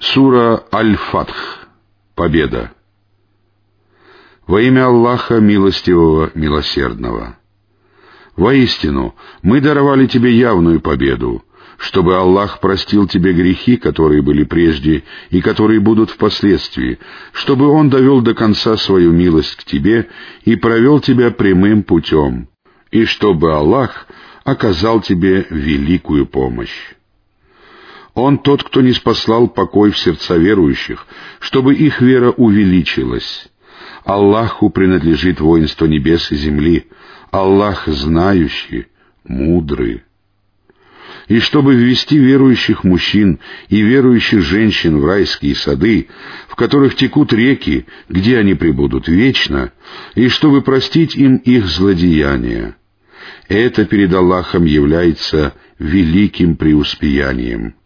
[0.00, 1.66] Сура Аль-Фатх.
[2.14, 2.70] Победа.
[4.46, 7.36] Во имя Аллаха Милостивого, Милосердного.
[8.36, 11.42] Воистину, мы даровали тебе явную победу,
[11.78, 17.00] чтобы Аллах простил тебе грехи, которые были прежде и которые будут впоследствии,
[17.32, 20.08] чтобы Он довел до конца свою милость к тебе
[20.44, 22.48] и провел тебя прямым путем,
[22.92, 24.06] и чтобы Аллах
[24.44, 26.94] оказал тебе великую помощь.
[28.18, 31.06] Он тот, кто не спаслал покой в сердца верующих,
[31.38, 33.48] чтобы их вера увеличилась.
[34.04, 36.86] Аллаху принадлежит воинство небес и земли.
[37.30, 38.86] Аллах знающий,
[39.22, 40.02] мудрый.
[41.28, 46.08] И чтобы ввести верующих мужчин и верующих женщин в райские сады,
[46.48, 49.70] в которых текут реки, где они пребудут вечно,
[50.16, 52.76] и чтобы простить им их злодеяния.
[53.46, 57.77] Это перед Аллахом является великим преуспеянием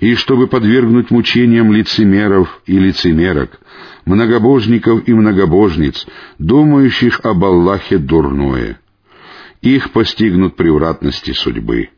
[0.00, 3.60] и чтобы подвергнуть мучениям лицемеров и лицемерок,
[4.06, 6.06] многобожников и многобожниц,
[6.38, 8.80] думающих об Аллахе дурное.
[9.60, 11.90] Их постигнут превратности судьбы.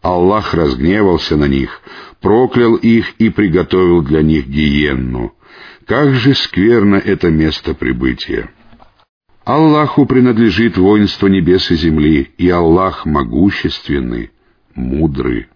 [0.00, 1.82] Аллах разгневался на них,
[2.20, 5.34] проклял их и приготовил для них гиенну.
[5.86, 8.50] Как же скверно это место прибытия!
[9.44, 14.30] Аллаху принадлежит воинство небес и земли, и Аллах могущественный,
[14.74, 15.48] мудрый.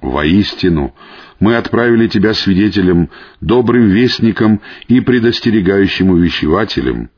[0.00, 0.94] Воистину,
[1.40, 7.10] мы отправили тебя свидетелем, добрым вестником и предостерегающим увещевателем,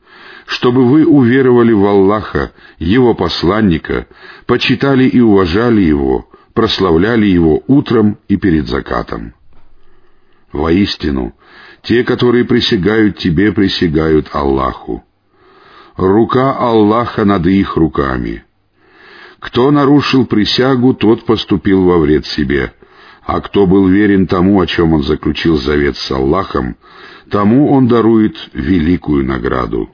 [0.45, 4.07] чтобы вы уверовали в Аллаха, Его посланника,
[4.45, 9.33] почитали и уважали Его, прославляли Его утром и перед закатом.
[10.51, 11.35] Воистину,
[11.83, 15.03] те, которые присягают тебе, присягают Аллаху.
[15.95, 18.43] Рука Аллаха над их руками—
[19.39, 22.73] кто нарушил присягу, тот поступил во вред себе,
[23.25, 26.75] а кто был верен тому, о чем он заключил завет с Аллахом,
[27.29, 29.89] тому он дарует великую награду.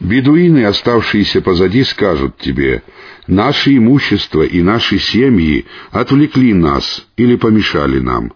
[0.00, 2.82] Бедуины, оставшиеся позади, скажут тебе,
[3.26, 8.32] «Наше имущество и наши семьи отвлекли нас или помешали нам.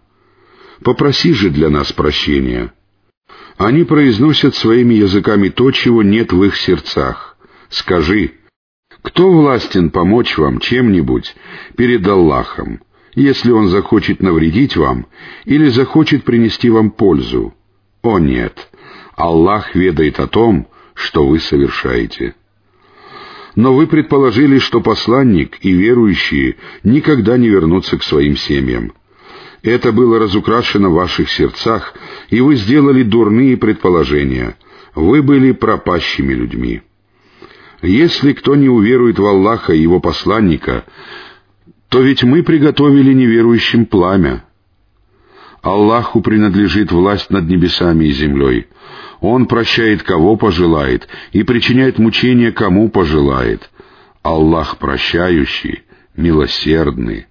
[0.83, 2.73] Попроси же для нас прощения».
[3.57, 7.37] Они произносят своими языками то, чего нет в их сердцах.
[7.71, 8.38] Скажи,
[9.09, 11.35] кто властен помочь вам чем-нибудь
[11.79, 12.83] перед Аллахом,
[13.15, 15.07] если Он захочет навредить вам
[15.47, 17.55] или захочет принести вам пользу?
[18.03, 18.69] О нет,
[19.17, 22.35] Аллах ведает о том, что вы совершаете.
[23.57, 28.93] Но вы предположили, что посланник и верующие никогда не вернутся к своим семьям.
[29.63, 31.95] Это было разукрашено в ваших сердцах,
[32.29, 34.59] и вы сделали дурные предположения.
[34.95, 36.83] Вы были пропащими людьми.
[37.83, 40.85] Если кто не уверует в Аллаха и Его посланника,
[41.89, 44.45] то ведь мы приготовили неверующим пламя.
[45.63, 48.67] Аллаху принадлежит власть над небесами и землей.
[49.21, 53.71] Он прощает кого пожелает и причиняет мучения кому пожелает.
[54.23, 55.83] Аллах прощающий,
[56.17, 57.27] милосердный.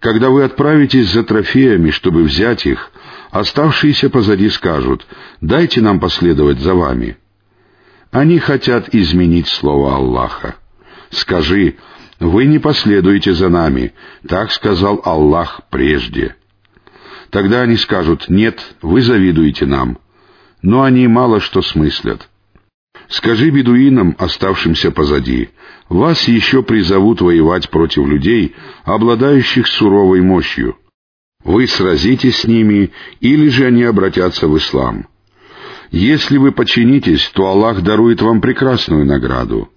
[0.00, 2.92] Когда вы отправитесь за трофеями, чтобы взять их,
[3.30, 5.06] оставшиеся позади скажут,
[5.40, 7.16] «Дайте нам последовать за вами».
[8.10, 10.56] Они хотят изменить слово Аллаха.
[11.10, 11.76] Скажи,
[12.18, 13.92] вы не последуете за нами,
[14.26, 16.36] так сказал Аллах прежде.
[17.30, 19.98] Тогда они скажут, нет, вы завидуете нам.
[20.62, 22.28] Но они мало что смыслят.
[23.08, 25.50] Скажи бедуинам, оставшимся позади,
[25.88, 28.54] вас еще призовут воевать против людей,
[28.84, 30.76] обладающих суровой мощью.
[31.44, 35.06] Вы сразитесь с ними, или же они обратятся в ислам.
[35.90, 39.70] Если вы подчинитесь, то Аллах дарует вам прекрасную награду.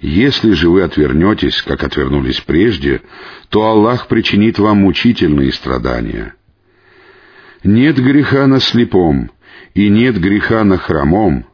[0.00, 3.02] Если же вы отвернетесь, как отвернулись прежде,
[3.48, 6.34] то Аллах причинит вам мучительные страдания.
[7.62, 9.30] Нет греха на слепом,
[9.74, 11.46] и нет греха на хромом,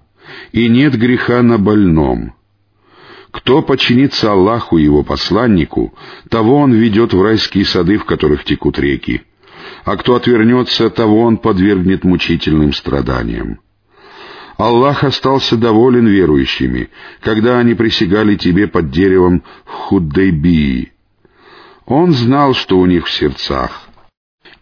[0.53, 2.35] и нет греха на больном.
[3.31, 5.95] Кто подчинится Аллаху и Его посланнику,
[6.31, 9.23] того Он ведет в райские сады, в которых текут реки,
[9.85, 13.61] а кто отвернется, того Он подвергнет мучительным страданиям.
[14.59, 16.91] Аллах остался доволен верующими,
[17.21, 20.93] когда они присягали тебе под деревом в Худдайбии.
[21.87, 23.89] Он знал, что у них в сердцах,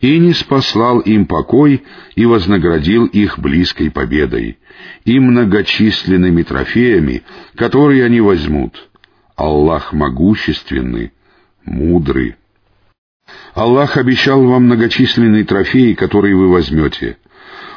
[0.03, 1.83] и не спаслал им покой
[2.15, 4.59] и вознаградил их близкой победой
[5.07, 7.23] и многочисленными трофеями,
[7.55, 8.91] которые они возьмут.
[9.35, 11.13] Аллах могущественный,
[11.65, 12.37] мудрый.
[13.55, 17.17] Аллах обещал вам многочисленные трофеи, которые вы возьмете—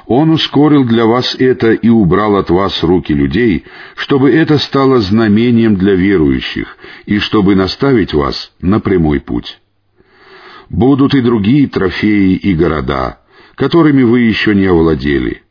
[0.09, 3.65] он ускорил для вас это и убрал от вас руки людей,
[3.95, 9.59] чтобы это стало знамением для верующих и чтобы наставить вас на прямой путь.
[10.67, 13.19] Будут и другие трофеи и города,
[13.53, 15.43] которыми вы еще не овладели.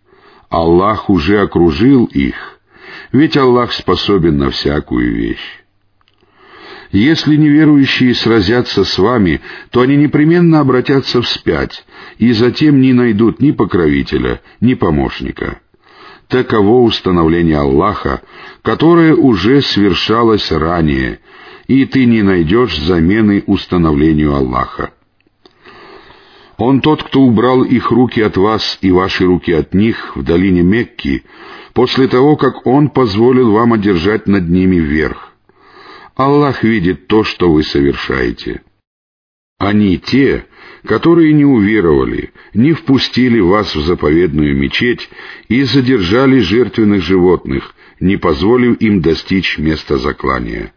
[0.49, 2.59] Аллах уже окружил их,
[3.13, 5.58] ведь Аллах способен на всякую вещь.
[6.91, 11.85] Если неверующие сразятся с вами, то они непременно обратятся вспять,
[12.17, 15.61] и затем не найдут ни покровителя, ни помощника.
[16.29, 18.23] Таково установление Аллаха,
[18.63, 21.21] которое уже свершалось ранее,
[21.67, 24.93] и ты не найдешь замены установлению Аллаха.
[26.57, 30.63] Он тот, кто убрал их руки от вас и ваши руки от них в долине
[30.63, 31.25] Мекки,
[31.73, 35.28] после того, как Он позволил вам одержать над ними верх.
[36.19, 38.63] Аллах видит то, что вы совершаете.
[39.57, 40.47] Они те,
[40.85, 45.09] которые не уверовали, не впустили вас в заповедную мечеть
[45.49, 50.73] и задержали жертвенных животных, не позволив им достичь места заклания.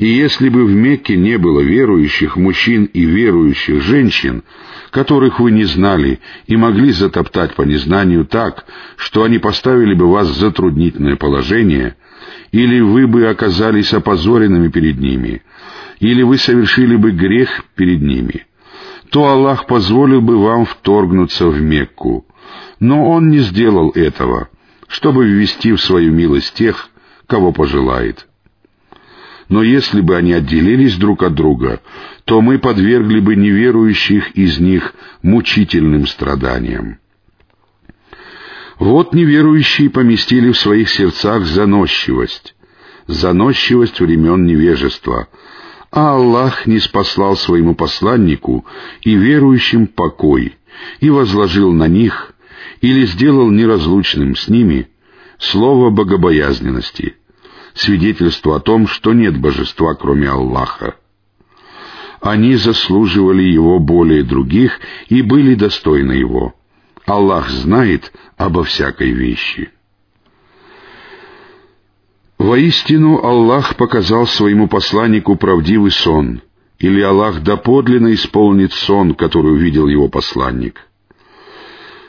[0.00, 4.44] И если бы в Мекке не было верующих мужчин и верующих женщин,
[4.90, 8.64] которых вы не знали и могли затоптать по незнанию так,
[8.96, 11.96] что они поставили бы вас в затруднительное положение,
[12.50, 15.42] или вы бы оказались опозоренными перед ними,
[15.98, 18.46] или вы совершили бы грех перед ними,
[19.10, 22.24] то Аллах позволил бы вам вторгнуться в Мекку.
[22.78, 24.48] Но Он не сделал этого,
[24.88, 26.88] чтобы ввести в свою милость тех,
[27.26, 28.29] кого пожелает.
[29.50, 31.82] Но если бы они отделились друг от друга,
[32.24, 37.00] то мы подвергли бы неверующих из них мучительным страданиям.
[38.78, 42.54] Вот неверующие поместили в своих сердцах заносчивость,
[43.08, 45.26] заносчивость времен невежества,
[45.90, 48.64] а Аллах не спаслал своему посланнику
[49.02, 50.54] и верующим покой,
[51.00, 52.34] и возложил на них,
[52.80, 54.88] или сделал неразлучным с ними,
[55.38, 57.16] слово богобоязненности—
[57.74, 60.96] свидетельство о том, что нет божества, кроме Аллаха.
[62.20, 64.78] Они заслуживали его более других
[65.08, 66.54] и были достойны его.
[67.06, 69.70] Аллах знает обо всякой вещи.
[72.38, 76.42] Воистину Аллах показал своему посланнику правдивый сон,
[76.78, 80.89] или Аллах доподлинно исполнит сон, который увидел его посланник.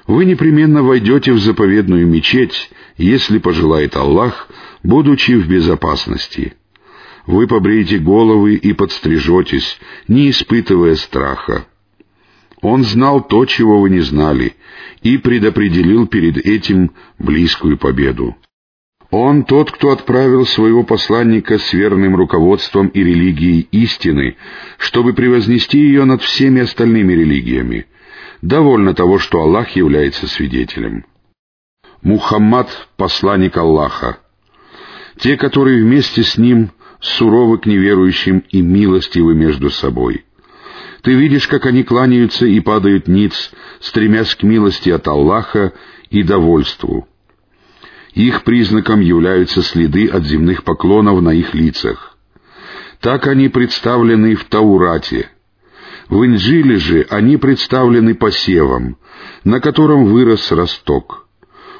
[0.07, 4.47] Вы непременно войдете в заповедную мечеть, если пожелает Аллах,
[4.83, 6.53] будучи в безопасности.
[7.27, 11.65] Вы побреете головы и подстрижетесь, не испытывая страха.
[12.61, 14.55] Он знал то, чего вы не знали,
[15.01, 18.35] и предопределил перед этим близкую победу.
[19.09, 24.37] Он тот, кто отправил своего посланника с верным руководством и религией истины,
[24.77, 27.87] чтобы превознести ее над всеми остальными религиями.
[28.41, 31.05] Довольно того, что Аллах является свидетелем.
[32.01, 34.17] Мухаммад— посланник Аллаха.
[35.19, 40.25] Те, которые вместе с ним суровы к неверующим и милостивы между собой.
[41.03, 45.73] Ты видишь, как они кланяются и падают ниц, стремясь к милости от Аллаха
[46.09, 47.07] и довольству.
[48.13, 52.17] Их признаком являются следы от земных поклонов на их лицах.
[52.99, 55.29] Так они представлены в Таурате.
[56.09, 58.97] В Инжиле же они представлены посевом,
[59.43, 61.27] на котором вырос росток.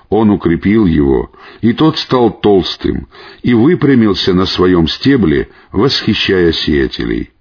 [0.10, 1.32] Он укрепил его,
[1.62, 3.08] и тот стал толстым,
[3.44, 7.32] и выпрямился на своем стебле, восхищая сеятелей.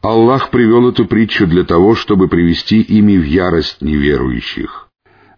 [0.00, 4.88] Аллах привел эту притчу для того, чтобы привести ими в ярость неверующих.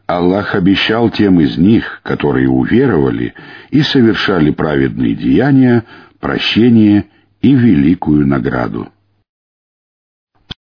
[0.06, 3.34] Аллах обещал тем из них, которые уверовали
[3.70, 5.84] и совершали праведные деяния,
[6.20, 7.06] прощение
[7.40, 8.88] и великую награду.